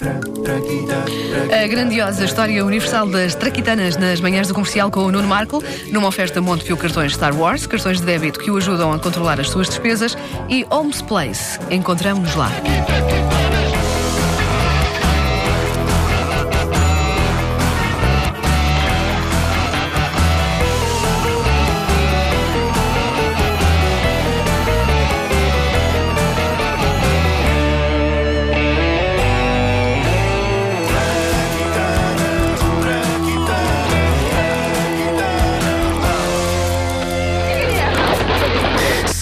A 0.00 1.66
grandiosa 1.66 2.24
história 2.24 2.64
universal 2.64 3.08
das 3.08 3.34
traquitanas 3.34 3.96
nas 3.96 4.20
manhãs 4.20 4.46
do 4.46 4.54
comercial 4.54 4.92
com 4.92 5.00
o 5.00 5.10
Nuno 5.10 5.26
Marco, 5.26 5.62
numa 5.90 6.06
oferta 6.06 6.40
Montepio 6.40 6.76
Cartões 6.76 7.14
Star 7.14 7.36
Wars, 7.36 7.66
cartões 7.66 7.98
de 7.98 8.06
débito 8.06 8.38
que 8.38 8.50
o 8.50 8.56
ajudam 8.56 8.92
a 8.92 8.98
controlar 8.98 9.40
as 9.40 9.50
suas 9.50 9.68
despesas, 9.68 10.16
e 10.48 10.64
Homes 10.70 11.02
Place. 11.02 11.58
Encontramos-nos 11.68 12.36
lá. 12.36 12.50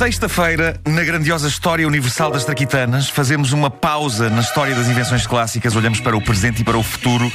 Sexta-feira, 0.07 0.81
na 0.87 1.03
grandiosa 1.03 1.49
história 1.49 1.85
universal 1.85 2.31
das 2.31 2.45
traquitanas, 2.45 3.09
fazemos 3.09 3.51
uma 3.51 3.69
pausa 3.69 4.31
na 4.31 4.41
história 4.41 4.73
das 4.73 4.87
invenções 4.87 5.27
clássicas, 5.27 5.75
olhamos 5.75 5.99
para 5.99 6.17
o 6.17 6.23
presente 6.23 6.63
e 6.63 6.65
para 6.65 6.79
o 6.79 6.83
futuro, 6.85 7.29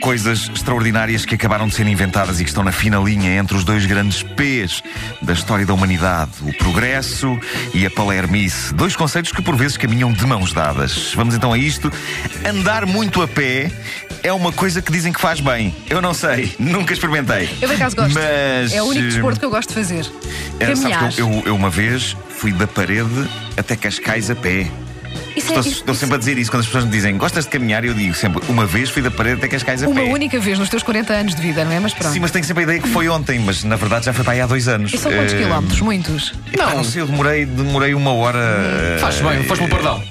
coisas 0.00 0.48
extraordinárias 0.54 1.24
que 1.24 1.34
acabaram 1.34 1.66
de 1.66 1.74
ser 1.74 1.84
inventadas 1.84 2.38
e 2.38 2.44
que 2.44 2.48
estão 2.48 2.62
na 2.62 2.70
fina 2.70 2.96
linha 2.98 3.34
entre 3.34 3.56
os 3.56 3.64
dois 3.64 3.86
grandes 3.86 4.22
P's 4.22 4.84
da 5.20 5.32
história 5.32 5.66
da 5.66 5.74
humanidade, 5.74 6.30
o 6.42 6.56
progresso 6.58 7.36
e 7.74 7.84
a 7.84 7.90
palermice, 7.90 8.72
dois 8.72 8.94
conceitos 8.94 9.32
que 9.32 9.42
por 9.42 9.56
vezes 9.56 9.76
caminham 9.76 10.12
de 10.12 10.24
mãos 10.24 10.52
dadas. 10.52 11.12
Vamos 11.16 11.34
então 11.34 11.52
a 11.52 11.58
isto. 11.58 11.90
Andar 12.48 12.86
muito 12.86 13.20
a 13.20 13.26
pé 13.26 13.68
é 14.22 14.32
uma 14.32 14.52
coisa 14.52 14.80
que 14.82 14.90
dizem 14.92 15.12
que 15.12 15.20
faz 15.20 15.40
bem. 15.40 15.74
Eu 15.90 16.00
não 16.00 16.14
sei, 16.14 16.54
nunca 16.58 16.92
experimentei. 16.92 17.48
Eu 17.60 17.68
por 17.68 17.74
acaso 17.76 17.96
gosto. 17.96 18.14
Mas, 18.14 18.72
É 18.72 18.82
o 18.82 18.86
único 18.86 19.06
eh, 19.06 19.08
desporto 19.10 19.38
que 19.40 19.46
eu 19.46 19.50
gosto 19.50 19.68
de 19.70 19.74
fazer. 19.74 20.06
é, 20.60 20.66
sabes 20.66 20.80
Caminhar. 20.80 21.12
que 21.12 21.20
eu, 21.20 21.28
eu- 21.30 21.42
eu 21.46 21.56
uma 21.56 21.70
vez 21.70 22.16
fui 22.38 22.52
da 22.52 22.66
parede 22.66 23.28
até 23.56 23.76
Cascais 23.76 24.30
a 24.30 24.34
pé. 24.34 24.66
Isso 25.34 25.46
Estou, 25.48 25.56
é- 25.56 25.60
isso- 25.60 25.68
estou 25.80 25.94
sempre 25.94 26.14
a 26.16 26.18
dizer 26.18 26.36
isso 26.38 26.50
quando 26.50 26.60
as 26.60 26.66
pessoas 26.66 26.84
me 26.84 26.90
dizem 26.90 27.16
gostas 27.16 27.44
de 27.44 27.50
caminhar, 27.50 27.84
eu 27.84 27.94
digo 27.94 28.14
sempre 28.14 28.42
uma 28.48 28.66
vez 28.66 28.90
fui 28.90 29.00
da 29.02 29.10
parede 29.10 29.36
até 29.36 29.48
Cascais 29.48 29.82
a 29.82 29.88
Uma 29.88 30.00
pé. 30.02 30.06
única 30.06 30.38
vez 30.38 30.58
nos 30.58 30.68
teus 30.68 30.82
40 30.82 31.12
anos 31.14 31.34
de 31.34 31.40
vida, 31.40 31.64
não 31.64 31.72
é? 31.72 31.80
Mas 31.80 31.94
pronto. 31.94 32.12
Sim, 32.12 32.20
mas 32.20 32.30
tenho 32.30 32.44
sempre 32.44 32.62
a 32.62 32.64
ideia 32.64 32.80
que 32.80 32.88
foi 32.88 33.08
ontem, 33.08 33.38
mas 33.38 33.64
na 33.64 33.76
verdade 33.76 34.04
já 34.06 34.12
foi 34.12 34.24
para 34.24 34.34
aí 34.34 34.40
há 34.42 34.46
dois 34.46 34.68
anos. 34.68 34.92
E 34.92 34.98
são 34.98 35.10
quantos 35.12 35.32
Eh, 35.34 35.38
quilómetros? 35.38 35.80
Muitos. 35.80 36.32
Não, 36.56 36.76
não 36.76 36.84
sei, 36.84 37.00
eu 37.02 37.06
demorei, 37.06 37.46
demorei 37.46 37.94
uma 37.94 38.12
hora. 38.12 38.98
Faz 39.00 39.20
bem, 39.20 39.42
foste 39.44 39.64
pelo 39.66 39.70
Pardal. 39.70 40.02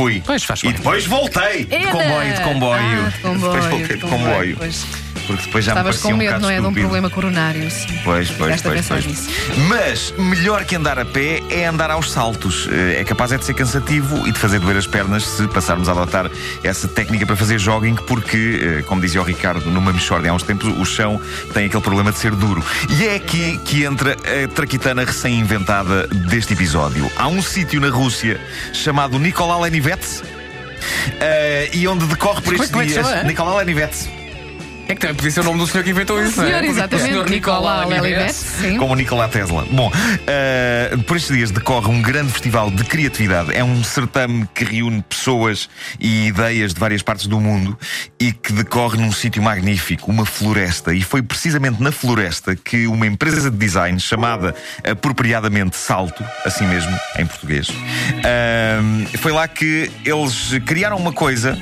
Fui. 0.00 0.22
Pois, 0.24 0.42
faz 0.44 0.60
E 0.60 0.68
bem. 0.68 0.72
depois 0.72 1.04
voltei. 1.04 1.66
De 1.66 1.86
comboio, 1.88 2.34
de 2.34 2.40
comboio. 2.40 2.80
Ah, 2.80 3.08
de 3.10 3.18
comboio, 3.18 3.52
Depois 3.52 3.64
voltei 3.66 3.96
de 3.98 4.02
comboio. 4.06 4.56
Pois. 4.56 4.86
Porque 5.30 5.46
depois 5.46 5.64
já 5.64 5.72
Estavas 5.72 5.96
me 5.96 6.02
com 6.02 6.08
parecia 6.08 6.14
um 6.14 6.18
medo, 6.18 6.28
bocado 6.28 6.42
não 6.42 6.50
é? 6.50 6.60
De 6.60 6.66
um 6.66 6.80
problema 6.82 7.10
coronário. 7.10 7.70
Sim. 7.70 7.86
Pois, 8.04 8.30
pois, 8.30 8.60
pois, 8.62 8.86
pois. 8.86 9.06
nisso. 9.06 9.28
Mas 9.68 10.12
melhor 10.18 10.64
que 10.64 10.74
andar 10.76 10.98
a 10.98 11.04
pé 11.04 11.40
é 11.48 11.66
andar 11.66 11.90
aos 11.90 12.10
saltos. 12.10 12.68
Eh, 12.70 13.00
É 13.00 13.04
capaz 13.04 13.30
é 13.32 13.38
de 13.38 13.44
ser 13.44 13.54
cansativo 13.54 14.26
e 14.26 14.32
de 14.32 14.38
fazer 14.38 14.58
doer 14.58 14.76
as 14.76 14.86
pernas 14.86 15.24
se 15.26 15.46
passarmos 15.48 15.88
a 15.88 15.92
adotar 15.92 16.28
essa 16.64 16.88
técnica 16.88 17.24
para 17.26 17.36
fazer 17.36 17.58
jogging, 17.58 17.94
porque, 18.06 18.78
eh, 18.80 18.82
como 18.82 19.00
dizia 19.00 19.20
o 19.20 19.24
Ricardo 19.24 19.70
numa 19.70 19.92
Michórdia 19.92 20.30
há 20.30 20.34
uns 20.34 20.42
tempos, 20.42 20.68
o 20.76 20.84
chão 20.84 21.20
tem 21.54 21.66
aquele 21.66 21.82
problema 21.82 22.10
de 22.12 22.18
ser 22.18 22.32
duro. 22.34 22.64
E 22.88 23.06
é 23.06 23.14
aqui 23.14 23.58
que 23.64 23.84
entra 23.84 24.14
a 24.14 24.48
traquitana 24.48 25.04
recém-inventada 25.04 26.06
deste 26.08 26.52
episódio. 26.54 27.10
Há 27.16 27.28
um 27.28 27.40
sítio 27.42 27.80
na 27.80 27.88
Rússia 27.88 28.40
chamado 28.72 29.18
Nikolai 29.18 29.60
Lenivets. 29.70 30.22
eh, 31.20 31.68
e 31.72 31.86
onde 31.86 32.06
decorre 32.06 32.40
por 32.40 32.54
é- 32.54 32.56
estes 32.56 32.86
dias? 32.86 33.24
Nikolai 33.24 33.58
Lenivets. 33.64 34.08
É 34.90 34.94
que 34.94 35.00
também 35.02 35.14
podia 35.14 35.30
ser 35.30 35.40
o 35.40 35.44
nome 35.44 35.58
do 35.60 35.66
senhor 35.68 35.84
que 35.84 35.90
inventou 35.90 36.20
isso, 36.20 36.40
não 36.40 36.48
Senhor, 36.48 36.64
é? 36.64 36.66
exatamente. 36.66 37.08
O 37.08 37.12
senhor 37.12 37.30
Nicolau 37.30 37.88
Nicolau. 37.88 38.28
Sim. 38.32 38.76
como 38.76 38.92
o 38.92 38.96
Nikola 38.96 39.28
Tesla. 39.28 39.64
Bom, 39.70 39.92
eh, 40.26 40.96
por 41.06 41.16
estes 41.16 41.36
dias 41.36 41.50
decorre 41.52 41.88
um 41.88 42.02
grande 42.02 42.32
festival 42.32 42.72
de 42.72 42.82
criatividade. 42.82 43.54
É 43.54 43.62
um 43.62 43.84
certame 43.84 44.48
que 44.52 44.64
reúne 44.64 45.00
pessoas 45.08 45.70
e 46.00 46.26
ideias 46.26 46.74
de 46.74 46.80
várias 46.80 47.02
partes 47.02 47.28
do 47.28 47.38
mundo 47.38 47.78
e 48.18 48.32
que 48.32 48.52
decorre 48.52 48.98
num 48.98 49.12
sítio 49.12 49.40
magnífico, 49.40 50.10
uma 50.10 50.26
floresta. 50.26 50.92
E 50.92 51.02
foi 51.02 51.22
precisamente 51.22 51.80
na 51.80 51.92
floresta 51.92 52.56
que 52.56 52.88
uma 52.88 53.06
empresa 53.06 53.48
de 53.48 53.56
design 53.56 54.00
chamada 54.00 54.56
apropriadamente 54.84 55.76
Salto, 55.76 56.24
assim 56.44 56.66
mesmo 56.66 56.98
em 57.16 57.26
português, 57.26 57.68
eh, 58.24 58.80
foi 59.18 59.30
lá 59.30 59.46
que 59.46 59.88
eles 60.04 60.58
criaram 60.66 60.96
uma 60.96 61.12
coisa. 61.12 61.56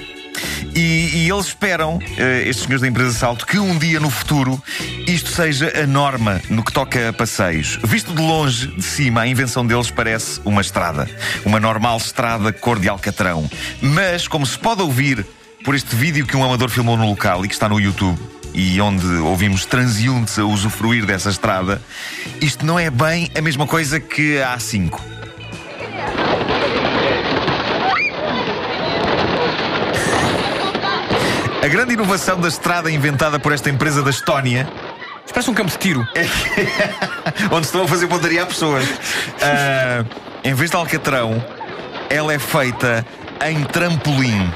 E, 0.79 1.25
e 1.25 1.29
eles 1.29 1.47
esperam, 1.47 1.99
eh, 2.17 2.45
estes 2.47 2.65
senhores 2.65 2.83
da 2.83 2.87
empresa 2.87 3.11
Salto, 3.11 3.45
que 3.45 3.59
um 3.59 3.77
dia 3.77 3.99
no 3.99 4.09
futuro 4.09 4.63
isto 5.09 5.29
seja 5.29 5.73
a 5.77 5.85
norma 5.85 6.41
no 6.49 6.63
que 6.63 6.73
toca 6.73 7.09
a 7.09 7.13
passeios. 7.13 7.81
Visto 7.83 8.15
de 8.15 8.23
longe, 8.23 8.69
de 8.69 8.83
cima, 8.85 9.23
a 9.23 9.27
invenção 9.27 9.67
deles 9.67 9.91
parece 9.91 10.41
uma 10.45 10.61
estrada. 10.61 11.11
Uma 11.45 11.59
normal 11.59 11.97
estrada 11.97 12.53
cor 12.53 12.79
de 12.79 12.89
alcatrão. 12.89 13.51
Mas, 13.83 14.29
como 14.29 14.47
se 14.47 14.57
pode 14.57 14.81
ouvir 14.81 15.27
por 15.65 15.75
este 15.75 15.97
vídeo 15.97 16.25
que 16.25 16.37
um 16.37 16.45
amador 16.45 16.71
filmou 16.71 16.97
no 16.97 17.09
local 17.09 17.45
e 17.45 17.49
que 17.49 17.55
está 17.55 17.69
no 17.69 17.81
YouTube, 17.81 18.17
e 18.55 18.81
onde 18.81 19.05
ouvimos 19.05 19.67
transeuntes 19.67 20.39
a 20.39 20.45
usufruir 20.45 21.05
dessa 21.05 21.31
estrada, 21.31 21.83
isto 22.41 22.65
não 22.65 22.79
é 22.79 22.89
bem 22.89 23.29
a 23.37 23.41
mesma 23.41 23.67
coisa 23.67 23.99
que 23.99 24.41
a 24.41 24.57
A5. 24.57 25.18
A 31.63 31.69
grande 31.69 31.95
inovação 31.95 32.41
da 32.41 32.49
estrada 32.49 32.91
inventada 32.91 33.39
por 33.39 33.53
esta 33.53 33.69
empresa 33.69 34.03
da 34.03 34.11
Estónia 34.11 34.69
Parece 35.39 35.53
um 35.53 35.55
campo 35.55 35.71
de 35.71 35.79
tiro. 35.79 36.05
onde 37.53 37.67
estão 37.67 37.85
a 37.85 37.87
fazer 37.87 38.09
pontaria 38.09 38.43
a 38.43 38.47
pessoas. 38.47 38.85
Ah, 39.41 40.05
em 40.43 40.53
vez 40.53 40.69
de 40.69 40.77
alcatrão, 40.77 41.41
ela 42.11 42.33
é 42.33 42.41
feita 42.41 43.07
em 43.47 43.63
trampolim. 43.63 44.53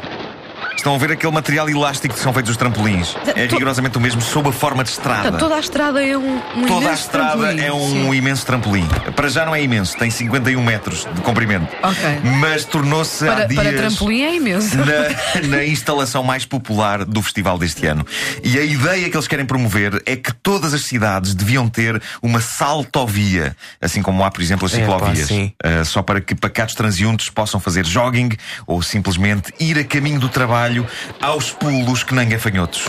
Estão 0.83 0.97
a 0.97 0.99
ver 0.99 1.13
aquele 1.13 1.33
material 1.33 1.71
elástico 1.71 2.13
que 2.13 2.19
são 2.19 2.33
feitos 2.33 2.51
os 2.51 2.57
trampolins. 2.57 3.15
É 3.37 3.47
rigorosamente 3.47 3.97
o 3.99 4.01
mesmo, 4.01 4.21
sob 4.21 4.49
a 4.49 4.53
forma 4.53 4.83
de 4.83 4.91
estrada. 4.91 5.23
Portanto, 5.23 5.39
toda 5.39 5.55
a 5.55 5.61
estrada 5.61 6.05
é 6.05 6.19
um, 6.19 6.39
um 6.57 6.67
Toda 6.67 6.75
a 6.75 6.83
imenso 6.89 7.03
estrada 7.03 7.39
trampolim. 7.39 7.61
é 7.63 7.73
um 7.73 7.89
Sim. 7.89 8.15
imenso 8.15 8.47
trampolim. 8.47 8.89
Para 9.15 9.29
já 9.29 9.47
não 9.47 9.55
é 9.55 9.63
imenso, 9.63 9.97
tem 9.97 10.11
51 10.11 10.61
metros 10.61 11.07
de 11.15 11.21
comprimento. 11.21 11.69
Ok. 11.85 12.21
Mas 12.41 12.65
tornou-se 12.65 13.29
há 13.29 13.33
Para, 13.33 13.45
dias 13.45 13.63
para 13.63 13.77
trampolim 13.77 14.23
é 14.23 14.35
imenso. 14.35 14.77
na, 14.77 15.47
na 15.57 15.65
instalação 15.65 16.25
mais 16.25 16.45
popular 16.45 17.05
do 17.05 17.23
festival 17.23 17.59
deste 17.59 17.87
ano. 17.87 18.05
E 18.43 18.59
a 18.59 18.65
ideia 18.65 19.09
que 19.09 19.17
eles 19.17 19.29
querem 19.29 19.47
promover 19.47 20.03
é 20.05 20.17
que 20.17 20.35
todas 20.35 20.75
as 20.75 20.83
cidades 20.83 21.33
deviam 21.33 21.69
ter 21.69 22.03
uma 22.21 22.41
saltovia, 22.41 23.57
assim 23.81 24.03
como 24.03 24.25
há, 24.25 24.33
por 24.33 24.43
exemplo, 24.43 24.67
as 24.67 24.73
ciclovias. 24.73 25.29
sim. 25.29 25.53
Uh, 25.65 25.85
só 25.85 26.03
para 26.03 26.21
que 26.21 26.35
pacatos 26.35 26.75
transeuntes 26.75 27.31
possam 27.31 27.61
fazer 27.61 27.87
jogging 27.87 28.31
ou 28.67 28.83
simplesmente 28.83 29.53
ir 29.61 29.79
a 29.79 29.85
caminho 29.85 30.19
do 30.19 30.29
trabalho 30.29 30.72
aos 31.21 31.51
pulos 31.51 32.03
que 32.05 32.15
nem 32.15 32.29
gafanhotos. 32.29 32.87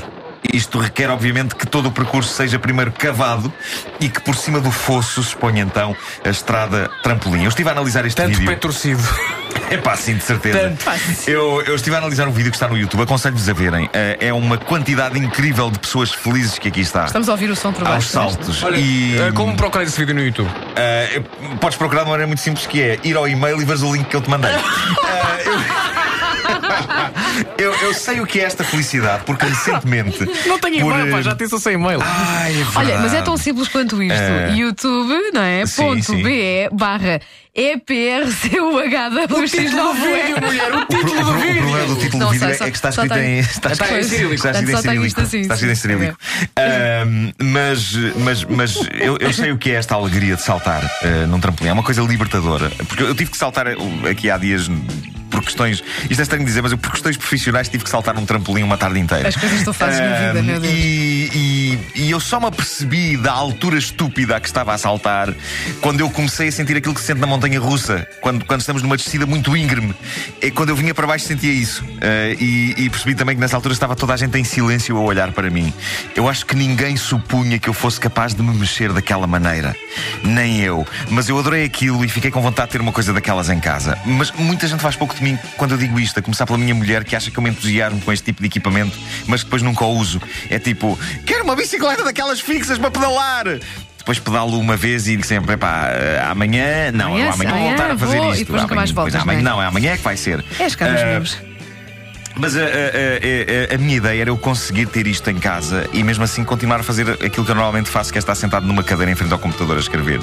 Isto 0.53 0.77
requer, 0.77 1.09
obviamente, 1.09 1.55
que 1.55 1.65
todo 1.65 1.87
o 1.87 1.91
percurso 1.91 2.33
seja 2.35 2.59
primeiro 2.59 2.91
cavado 2.91 3.51
e 3.99 4.09
que 4.09 4.19
por 4.19 4.35
cima 4.35 4.59
do 4.59 4.69
fosso 4.71 5.23
se 5.23 5.33
ponha 5.35 5.63
então 5.63 5.95
a 6.23 6.29
estrada 6.29 6.91
trampolim. 7.01 7.43
Eu 7.43 7.49
estive 7.49 7.69
a 7.69 7.71
analisar 7.71 8.05
este 8.05 8.17
Tanto 8.17 8.31
vídeo. 8.37 8.47
pé 8.47 8.55
torcido. 8.55 9.01
É 9.69 9.77
pá, 9.77 9.95
sim, 9.95 10.15
de 10.15 10.23
certeza. 10.23 10.59
Tanto. 10.83 10.85
Eu, 11.27 11.61
eu 11.63 11.73
estive 11.75 11.95
a 11.95 11.99
analisar 11.99 12.27
um 12.27 12.31
vídeo 12.31 12.51
que 12.51 12.55
está 12.57 12.67
no 12.67 12.77
YouTube, 12.77 13.01
aconselho-vos 13.03 13.47
a 13.49 13.53
verem. 13.53 13.89
Eh, 13.93 14.17
É 14.19 14.33
uma 14.33 14.57
quantidade 14.57 15.17
incrível 15.17 15.71
de 15.71 15.79
pessoas 15.79 16.11
felizes 16.11 16.59
que 16.59 16.67
aqui 16.67 16.81
está. 16.81 17.05
Estamos 17.05 17.27
a 17.29 17.31
ouvir 17.31 17.49
o 17.49 17.55
som 17.55 17.71
por 17.71 17.81
Aos 17.87 17.89
baixo. 17.89 18.07
é? 18.09 18.11
saltos. 18.11 18.61
Olha, 18.63 18.77
e 18.77 19.17
eh, 19.17 19.31
como 19.31 19.55
procurar 19.55 19.83
esse 19.85 19.97
vídeo 19.97 20.13
no 20.13 20.21
YouTube? 20.21 20.49
eh, 20.75 21.21
podes 21.59 21.77
procurar 21.77 22.01
de 22.01 22.07
uma 22.09 22.11
maneira 22.11 22.27
muito 22.27 22.41
simples 22.41 22.67
que 22.67 22.81
é 22.81 22.99
ir 23.03 23.15
ao 23.15 23.27
e-mail 23.27 23.59
e 23.61 23.65
veres 23.65 23.81
o 23.81 23.91
link 23.93 24.05
que 24.09 24.15
eu 24.15 24.21
te 24.21 24.29
mandei. 24.29 24.51
Eh, 25.03 25.43
eu... 25.47 26.02
eu, 27.57 27.73
eu 27.81 27.93
sei 27.93 28.19
o 28.21 28.25
que 28.25 28.39
é 28.39 28.43
esta 28.43 28.63
felicidade, 28.63 29.23
porque 29.25 29.45
recentemente. 29.45 30.19
Não 30.47 30.57
tenho 30.59 30.79
por, 30.81 30.93
e-mail, 30.93 31.11
pá, 31.11 31.21
já 31.21 31.35
tenho 31.35 31.59
sem 31.59 31.73
e-mail. 31.73 31.99
Ai, 32.01 32.53
é 32.61 32.65
Olha, 32.79 32.97
mas 32.99 33.13
é 33.13 33.21
tão 33.21 33.35
simples 33.37 33.67
quanto 33.67 34.01
isto. 34.01 34.13
É. 34.13 34.53
YouTube, 34.55 35.13
não 35.33 35.41
é? 35.41 35.65
Sim, 35.65 35.81
Ponto 35.83 36.03
sim. 36.03 36.23
BE 36.23 36.69
barra 36.71 37.19
EPRCUHWX9E. 37.55 40.41
mulher, 40.41 40.73
o 40.73 40.79
O, 40.81 40.85
pro- 40.87 40.99
o 40.99 41.03
pro- 41.03 41.21
o 41.21 41.23
problema 41.57 41.85
do 41.87 41.95
título 41.95 42.19
Não 42.23 42.27
do 42.27 42.31
vídeo 42.33 42.55
sei, 42.55 42.67
é 42.67 42.71
que 42.71 42.75
está 42.77 42.89
escrito 42.89 43.15
em. 43.17 43.39
Está 43.39 43.71
Está 43.71 43.85
em 43.91 43.99
escrito 43.99 44.09
cirílico. 44.09 44.33
Está 44.35 44.51
escrito 44.51 44.77
em 44.77 44.81
cirílico. 44.81 45.21
assim, 45.21 45.39
Está 45.41 45.53
escrito 45.53 45.71
em 45.71 45.75
cirílico. 45.75 46.17
Mas 47.39 47.93
mas, 48.17 48.43
mas 48.45 48.75
eu, 48.99 49.17
eu 49.19 49.31
sei 49.33 49.51
o 49.51 49.57
que 49.57 49.71
é 49.71 49.75
esta 49.75 49.95
alegria 49.95 50.35
de 50.35 50.41
saltar 50.41 50.83
eh, 51.03 51.25
num 51.27 51.39
trampolim. 51.39 51.69
É 51.69 51.73
uma 51.73 51.83
coisa 51.83 52.01
libertadora. 52.01 52.69
Porque 52.87 53.03
eu 53.03 53.13
tive 53.15 53.29
que 53.31 53.37
saltar 53.37 53.67
eh, 53.67 53.75
aqui 54.09 54.29
há 54.31 54.37
dias 54.37 54.67
por 55.43 55.47
questões. 55.47 55.83
Isto 56.09 56.19
é 56.19 56.23
estranho 56.23 56.45
dizer, 56.45 56.61
mas 56.61 56.71
eu 56.71 56.77
por 56.77 56.91
questões 56.91 57.17
profissionais 57.17 57.67
tive 57.69 57.83
que 57.83 57.89
saltar 57.89 58.17
um 58.17 58.25
trampolim 58.25 58.63
uma 58.63 58.77
tarde 58.77 58.99
inteira. 58.99 59.27
As 59.29 59.35
coisas 59.35 59.63
tu 59.63 59.73
fazes 59.73 59.99
na 59.99 60.15
vida, 60.27 60.41
meu 60.41 60.59
Deus. 60.59 60.73
E, 60.73 61.29
e- 61.33 61.79
e 62.03 62.11
eu 62.11 62.19
só 62.19 62.39
me 62.39 62.47
apercebi 62.47 63.17
da 63.17 63.31
altura 63.31 63.77
estúpida 63.77 64.35
a 64.35 64.39
que 64.39 64.47
estava 64.47 64.73
a 64.73 64.77
saltar 64.77 65.33
quando 65.81 65.99
eu 65.99 66.09
comecei 66.09 66.47
a 66.47 66.51
sentir 66.51 66.77
aquilo 66.77 66.93
que 66.93 67.01
se 67.01 67.07
sente 67.07 67.19
na 67.19 67.27
montanha 67.27 67.59
russa, 67.59 68.07
quando, 68.21 68.45
quando 68.45 68.61
estamos 68.61 68.81
numa 68.81 68.95
descida 68.97 69.25
muito 69.25 69.55
íngreme. 69.55 69.93
É 70.41 70.49
quando 70.51 70.69
eu 70.69 70.75
vinha 70.75 70.93
para 70.93 71.05
baixo 71.07 71.25
sentia 71.25 71.51
isso. 71.51 71.83
Ah, 72.01 72.35
e, 72.39 72.73
e 72.77 72.89
percebi 72.89 73.15
também 73.15 73.35
que 73.35 73.41
nessa 73.41 73.55
altura 73.55 73.73
estava 73.73 73.95
toda 73.95 74.13
a 74.13 74.17
gente 74.17 74.37
em 74.37 74.43
silêncio 74.43 74.95
a 74.97 75.01
olhar 75.01 75.31
para 75.31 75.49
mim. 75.49 75.73
Eu 76.15 76.27
acho 76.29 76.45
que 76.45 76.55
ninguém 76.55 76.95
supunha 76.95 77.59
que 77.59 77.67
eu 77.69 77.73
fosse 77.73 77.99
capaz 77.99 78.33
de 78.33 78.41
me 78.41 78.55
mexer 78.55 78.91
daquela 78.93 79.27
maneira. 79.27 79.75
Nem 80.23 80.59
eu. 80.61 80.85
Mas 81.09 81.27
eu 81.29 81.37
adorei 81.37 81.65
aquilo 81.65 82.03
e 82.05 82.07
fiquei 82.07 82.31
com 82.31 82.41
vontade 82.41 82.67
de 82.67 82.71
ter 82.73 82.81
uma 82.81 82.91
coisa 82.91 83.11
daquelas 83.13 83.49
em 83.49 83.59
casa. 83.59 83.97
Mas 84.05 84.31
muita 84.31 84.67
gente 84.67 84.79
faz 84.81 84.95
pouco 84.95 85.15
de 85.15 85.23
mim 85.23 85.32
quando 85.57 85.71
eu 85.71 85.77
digo 85.77 85.99
isto, 85.99 86.19
a 86.19 86.21
começar 86.21 86.45
pela 86.45 86.57
minha 86.57 86.73
mulher 86.75 87.03
que 87.03 87.15
acha 87.15 87.29
que 87.31 87.37
eu 87.37 87.43
me 87.43 87.49
entusiasmo 87.49 87.99
com 88.01 88.11
este 88.11 88.25
tipo 88.25 88.41
de 88.41 88.47
equipamento, 88.47 88.97
mas 89.27 89.41
que 89.41 89.45
depois 89.45 89.61
nunca 89.61 89.83
o 89.85 89.97
uso. 89.97 90.21
É 90.49 90.59
tipo, 90.59 90.97
quero 91.25 91.43
uma 91.43 91.55
bicicleta 91.55 92.03
daquelas 92.03 92.39
fixas 92.39 92.77
para 92.77 92.91
pedalar. 92.91 93.45
Depois 93.97 94.19
pedalo 94.19 94.59
uma 94.59 94.75
vez 94.75 95.07
e 95.07 95.11
digo 95.11 95.25
sempre: 95.25 95.53
epá, 95.53 95.87
eh, 95.91 96.21
amanhã, 96.29 96.91
não, 96.91 97.07
Amanhã, 97.13 97.31
amanhã, 97.31 97.49
vou 97.49 97.57
amanhã 97.57 97.67
voltar 97.77 97.91
a 97.91 97.97
fazer 97.97 98.17
vou, 98.17 98.25
e 98.27 98.31
isto. 98.31 98.39
depois 98.39 98.61
nunca 98.63 98.75
mais 98.75 98.89
Amanhã- 98.89 98.95
voltas, 99.03 99.13
pois, 99.23 99.23
amanhã, 99.23 99.49
não 99.49 99.61
é? 99.61 99.65
é 99.65 99.67
amanhã 99.69 99.91
é 99.93 99.97
que 99.97 100.03
vai 100.03 100.17
ser. 100.17 100.43
És 100.59 100.75
cá 100.75 100.89
nos 100.89 101.01
Ah, 101.01 101.05
memes. 101.05 101.37
Mas 102.35 102.55
a, 102.57 102.61
a- 102.61 102.63
a- 102.63 102.67
a- 103.71 103.75
a 103.75 103.77
minha 103.77 103.97
ideia 103.97 104.21
era 104.21 104.29
eu 104.29 104.37
conseguir 104.37 104.87
ter 104.87 105.05
isto 105.07 105.29
em 105.29 105.35
casa 105.37 105.87
e 105.93 106.03
mesmo 106.03 106.23
assim 106.23 106.43
continuar 106.43 106.79
a 106.79 106.83
fazer 106.83 107.09
aquilo 107.11 107.45
que 107.45 107.51
eu 107.51 107.55
normalmente 107.55 107.89
faço, 107.89 108.11
que 108.11 108.17
é 108.17 108.19
estar 108.19 108.35
sentado 108.35 108.65
numa 108.65 108.83
cadeira 108.83 109.11
em 109.11 109.15
frente 109.15 109.31
ao 109.31 109.39
computador 109.39 109.77
a 109.77 109.79
escrever. 109.79 110.19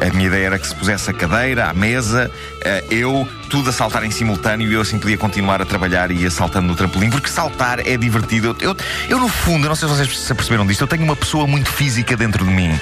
A 0.00 0.12
minha 0.14 0.26
ideia 0.28 0.46
era 0.46 0.58
que 0.58 0.66
se 0.66 0.74
pusesse 0.74 1.10
a 1.10 1.12
cadeira, 1.12 1.66
a 1.68 1.74
mesa, 1.74 2.30
eh, 2.62 2.84
eu, 2.90 3.28
tudo 3.48 3.70
a 3.70 3.72
saltar 3.72 4.04
em 4.04 4.10
simultâneo 4.10 4.70
e 4.70 4.74
eu 4.74 4.80
assim 4.80 4.98
podia 4.98 5.18
continuar 5.18 5.60
a 5.60 5.64
trabalhar 5.66 6.10
e 6.10 6.14
ia 6.22 6.30
saltando 6.30 6.66
no 6.68 6.74
trampolim, 6.74 7.10
porque 7.10 7.28
saltar 7.28 7.80
é 7.86 7.96
divertido. 7.96 8.56
Eu, 8.60 8.70
eu, 8.70 8.76
eu, 9.08 9.18
no 9.20 9.28
fundo, 9.28 9.68
não 9.68 9.74
sei 9.74 9.88
se 9.88 9.94
vocês 9.94 10.18
se 10.18 10.32
aperceberam 10.32 10.66
disto, 10.66 10.80
eu 10.82 10.88
tenho 10.88 11.04
uma 11.04 11.16
pessoa 11.16 11.46
muito 11.46 11.70
física 11.70 12.16
dentro 12.16 12.44
de 12.44 12.50
mim. 12.50 12.78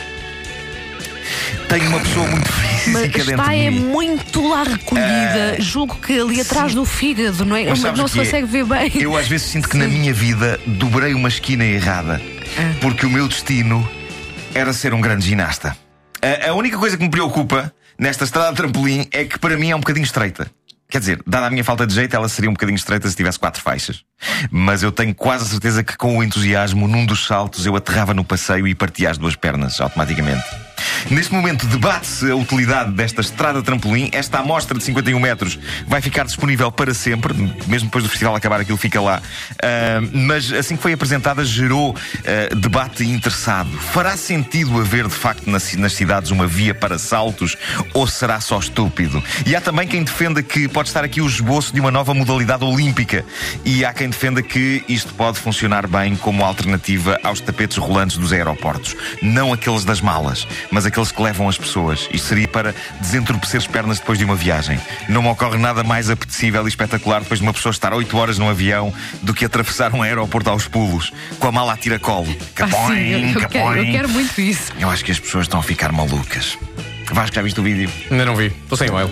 Tenho 1.69 1.89
uma 1.91 2.01
pessoa 2.01 2.27
muito 2.27 2.51
física 2.51 2.91
Mas 2.93 3.03
dentro 3.03 3.31
está 3.31 3.53
de 3.53 3.61
é 3.61 3.71
muito 3.71 4.49
lá 4.49 4.63
recolhida. 4.63 5.57
Julgo 5.61 5.97
que 5.97 6.19
ali 6.19 6.41
atrás 6.41 6.75
do 6.75 6.87
fígado, 6.87 7.45
não 7.45 7.55
é? 7.55 7.67
Mas 7.67 7.83
Não, 7.83 8.09
se 8.09 8.19
consegue 8.19 8.47
ver 8.47 8.65
bem. 8.65 8.91
Eu 8.95 9.17
às 9.17 9.29
vezes 9.29 9.49
sinto 9.49 9.69
que 9.69 9.77
na 9.77 9.87
minha 9.87 10.13
vida 10.13 10.59
dobrei 10.67 11.13
uma 11.13 11.29
esquina 11.29 11.65
errada. 11.65 12.23
Ah. 12.59 12.75
Porque 12.81 13.05
o 13.05 13.11
meu 13.11 13.29
destino 13.29 13.87
era 14.55 14.73
ser 14.73 14.95
um 14.95 15.01
grande 15.01 15.27
ginasta. 15.27 15.77
A, 16.23 16.49
a 16.49 16.55
única 16.55 16.79
coisa 16.79 16.97
que 16.97 17.05
me 17.05 17.11
preocupa 17.11 17.73
nesta 17.99 18.25
estrada 18.25 18.51
de 18.51 18.57
trampolim 18.57 19.07
é 19.13 19.25
que 19.25 19.39
para 19.39 19.57
mim 19.59 19.71
é 19.71 19.77
um 19.77 19.81
bocadinho 19.81 20.05
estreita. 20.05 20.51
Quer 20.91 21.01
dizer, 21.01 21.23
dada 21.27 21.49
a 21.49 21.51
minha 21.51 21.63
falta 21.63 21.87
de 21.87 21.95
jeito, 21.95 22.17
ela 22.17 22.31
seria 22.31 22.49
um 22.49 22.55
bocadinho 22.55 22.77
estreita 22.77 23.07
se 23.11 23.15
tivesse 23.15 23.39
quatro 23.39 23.61
faixas. 23.61 24.05
Mas 24.51 24.83
eu 24.83 24.91
tenho 24.91 25.15
quase 25.15 25.45
a 25.45 25.47
certeza 25.47 25.85
que 25.85 25.95
com 25.99 26.17
o 26.17 26.25
entusiasmo, 26.25 26.89
num 26.89 27.05
dos 27.05 27.27
saltos, 27.27 27.67
eu 27.67 27.77
aterrava 27.77 28.15
no 28.15 28.25
passeio 28.25 28.67
e 28.67 28.75
partia 28.75 29.11
as 29.11 29.19
duas 29.19 29.37
pernas 29.37 29.79
automaticamente. 29.83 30.47
Neste 31.11 31.33
momento 31.33 31.67
debate-se 31.67 32.31
a 32.31 32.37
utilidade 32.37 32.93
desta 32.93 33.23
estrada 33.23 33.63
trampolim. 33.63 34.11
Esta 34.13 34.41
amostra 34.41 34.77
de 34.77 34.85
51 34.85 35.19
metros 35.19 35.59
vai 35.87 36.03
ficar 36.03 36.25
disponível 36.25 36.71
para 36.71 36.93
sempre, 36.93 37.33
mesmo 37.67 37.89
depois 37.89 38.05
do 38.05 38.11
festival 38.11 38.37
acabar, 38.37 38.61
aquilo 38.61 38.77
fica 38.77 39.01
lá. 39.01 39.23
Ah, 39.63 40.01
mas 40.13 40.53
assim 40.53 40.77
que 40.77 40.83
foi 40.83 40.93
apresentada, 40.93 41.43
gerou 41.47 41.97
ah, 42.19 42.55
debate 42.55 43.05
interessado. 43.05 43.71
Fará 43.71 44.19
sentido 44.19 44.79
haver 44.79 45.09
de 45.09 45.15
facto 45.15 45.51
nas, 45.51 45.75
nas 45.77 45.95
cidades 45.95 46.31
uma 46.31 46.47
via 46.47 46.75
para 46.75 46.99
saltos 46.99 47.57
ou 47.95 48.07
será 48.07 48.39
só 48.39 48.59
estúpido? 48.59 49.23
E 49.47 49.57
há 49.57 49.63
também 49.63 49.89
quem 49.89 50.05
defenda 50.05 50.43
que 50.43 50.69
pode 50.69 50.89
estar 50.89 51.05
aqui 51.05 51.23
o 51.23 51.27
esboço 51.27 51.73
de 51.73 51.81
uma 51.81 51.91
nova 51.91 52.13
modalidade 52.13 52.65
olímpica. 52.65 53.25
E 53.65 53.83
há 53.83 53.95
quem 53.95 54.11
defenda 54.11 54.43
que 54.43 54.85
isto 54.87 55.15
pode 55.15 55.39
funcionar 55.39 55.87
bem 55.87 56.17
como 56.17 56.45
alternativa 56.45 57.19
aos 57.23 57.41
tapetes 57.41 57.79
rolantes 57.79 58.19
dos 58.19 58.31
aeroportos. 58.31 58.95
Não 59.23 59.55
aqueles 59.55 59.87
das 59.87 60.03
malas, 60.03 60.47
mas 60.71 60.85
aqueles 60.85 60.98
que 61.13 61.23
levam 61.23 61.49
as 61.49 61.57
pessoas. 61.57 62.09
Isto 62.13 62.29
seria 62.29 62.49
para 62.49 62.75
desentorpecer 63.01 63.59
as 63.61 63.67
pernas 63.67 63.99
depois 64.01 64.19
de 64.19 64.25
uma 64.25 64.35
viagem. 64.35 64.79
Não 65.09 65.23
me 65.23 65.29
ocorre 65.29 65.57
nada 65.57 65.83
mais 65.85 66.11
apetecível 66.11 66.65
e 66.67 66.69
espetacular 66.69 67.21
depois 67.23 67.41
de 67.41 67.47
uma 67.47 67.53
pessoa 67.53 67.71
estar 67.71 67.93
8 67.95 68.17
horas 68.17 68.39
num 68.39 68.49
avião 68.49 68.93
do 69.23 69.33
que 69.33 69.45
atravessar 69.45 69.95
um 69.95 70.03
aeroporto 70.03 70.51
aos 70.51 70.67
pulos, 70.67 71.13
com 71.39 71.47
a 71.47 71.53
mala 71.53 71.75
a 71.75 71.77
tiracolo. 71.77 72.29
Ah, 72.41 72.45
Capões, 72.55 72.99
sim, 72.99 73.09
eu, 73.11 73.19
eu 73.21 73.27
quero, 73.27 73.39
eu 73.39 73.49
capões. 73.49 73.91
quero 73.91 74.09
muito 74.09 74.41
isso. 74.41 74.73
Eu 74.79 74.91
acho 74.91 75.05
que 75.05 75.13
as 75.13 75.19
pessoas 75.21 75.45
estão 75.45 75.61
a 75.61 75.63
ficar 75.63 75.93
malucas. 75.93 76.59
Vasco, 77.11 77.35
já 77.37 77.43
viste 77.43 77.59
o 77.61 77.63
vídeo? 77.63 77.91
Ainda 78.11 78.25
não 78.27 78.37
vi. 78.37 78.47
Estou 78.47 78.77
sem 78.77 78.89
e-mail. 78.89 79.09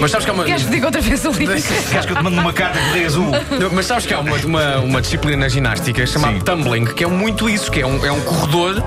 Mas 0.00 0.10
sabes 0.10 0.24
que 0.24 0.30
há 0.30 0.34
uma. 0.34 0.44
Queres 0.44 0.62
que 0.64 0.70
diga 0.70 0.86
outra 0.86 1.00
vez 1.00 1.24
o 1.24 1.30
link? 1.30 1.62
Queres 1.90 2.06
que 2.06 2.12
eu 2.12 2.16
te 2.16 2.22
mando 2.22 2.40
uma 2.40 2.52
carta 2.52 2.78
de 2.92 3.04
azul? 3.04 3.30
Não, 3.60 3.70
Mas 3.72 3.86
sabes 3.86 4.06
que 4.06 4.14
há 4.14 4.20
uma, 4.20 4.36
uma, 4.36 4.76
uma 4.78 5.00
disciplina 5.00 5.36
na 5.38 5.48
ginástica 5.48 6.06
chamada 6.06 6.34
Sim. 6.34 6.40
tumbling, 6.40 6.84
que 6.86 7.04
é 7.04 7.06
muito 7.06 7.48
isso, 7.48 7.70
que 7.70 7.80
é 7.80 7.86
um, 7.86 8.04
é 8.04 8.12
um 8.12 8.20
corredor 8.20 8.82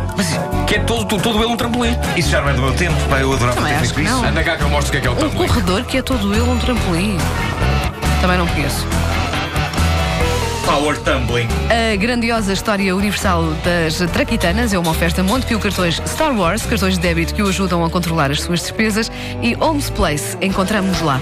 que 0.68 0.76
é 0.76 0.80
todo, 0.80 1.06
todo, 1.06 1.22
todo 1.22 1.38
ele 1.44 1.48
um 1.54 1.58
trampolim. 1.58 1.96
Isso 2.16 2.30
já 2.30 2.42
não 2.42 2.50
é 2.50 2.54
do 2.54 2.62
meu 2.62 2.74
tempo, 2.74 2.96
pá, 3.10 3.20
eu 3.20 3.34
adorava 3.34 3.58
Também 3.58 3.74
ter 3.74 3.80
acho 3.80 3.94
feito 3.94 3.96
que 3.96 4.02
isso. 4.14 4.22
não. 4.22 4.30
Anda 4.30 4.44
cá 4.44 4.56
que 4.58 4.64
eu 4.64 4.70
mostro 4.70 4.88
o 4.90 4.92
que 4.92 4.98
é 4.98 5.02
que 5.02 5.08
é 5.08 5.10
o 5.10 5.14
Um 5.14 5.18
tumbling. 5.18 5.48
corredor 5.48 5.84
que 5.84 5.98
é 5.98 6.02
todo 6.02 6.34
ele 6.34 6.42
um 6.44 6.58
trampolim. 6.58 7.18
Também 8.22 8.38
não 8.38 8.48
conheço. 8.48 8.86
Power 10.66 10.98
tumbling. 11.00 11.48
A 11.70 11.96
grandiosa 11.96 12.54
história 12.54 12.96
universal 12.96 13.44
das 13.64 14.00
Traquitanas 14.12 14.74
é 14.74 14.80
uma 14.80 14.92
oferta 14.92 15.24
Montepio 15.24 15.60
Cartões 15.60 16.02
Star 16.06 16.36
Wars, 16.36 16.66
cartões 16.66 16.96
de 16.96 17.00
débito 17.00 17.34
que 17.34 17.42
o 17.42 17.48
ajudam 17.48 17.84
a 17.84 17.90
controlar 17.90 18.32
as 18.32 18.42
suas 18.42 18.62
despesas, 18.62 19.12
e 19.42 19.56
Homes 19.60 19.90
Place. 19.90 20.38
Encontramos 20.42 21.02
lá. 21.02 21.20